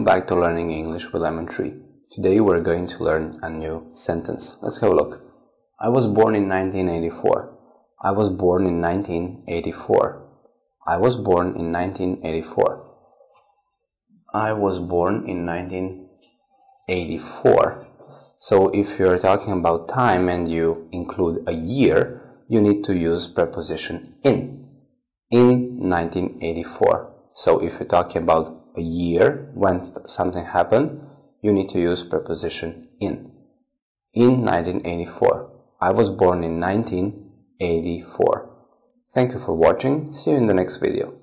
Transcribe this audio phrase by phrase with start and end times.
[0.00, 1.74] back to Learning English with Lemon Tree.
[2.10, 4.56] Today we're going to learn a new sentence.
[4.62, 5.20] Let's have a look.
[5.78, 7.54] I was born in 1984.
[8.02, 10.26] I was born in 1984.
[10.86, 12.86] I was born in 1984.
[14.32, 17.86] I was born in 1984.
[18.38, 23.28] So if you're talking about time and you include a year, you need to use
[23.28, 24.70] preposition in.
[25.30, 27.10] In 1984.
[27.34, 31.00] So if you're talking about a year when something happened,
[31.40, 33.32] you need to use preposition in.
[34.14, 35.50] In 1984.
[35.80, 38.50] I was born in 1984.
[39.12, 40.12] Thank you for watching.
[40.14, 41.14] See you in the next video.